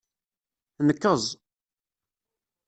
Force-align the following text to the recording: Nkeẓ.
Nkeẓ. 0.87 1.25